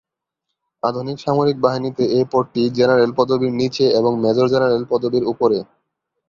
আধুনিক 0.83 1.17
সামরিক 1.19 1.57
বাহিনীতে 1.59 2.03
এ 2.11 2.29
পদটি 2.31 2.61
জেনারেল 2.77 3.11
পদবীর 3.17 3.53
নিচে 3.55 3.85
এবং 3.99 4.11
মেজর 4.23 4.47
জেনারেল 4.53 4.83
পদবীর 4.91 5.23
উপরে। 5.31 5.57